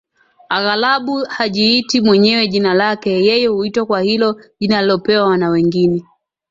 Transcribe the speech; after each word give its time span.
aghalabu 0.49 1.25
hajiiti 1.29 2.01
mwenyewe 2.01 2.47
jina 2.47 2.73
lake 2.73 3.25
yeye 3.25 3.47
huitwa 3.47 3.85
kwa 3.85 4.01
hilo 4.01 4.41
jina 4.59 4.79
alilopewa 4.79 5.37
na 5.37 5.49
wengine 5.49 6.05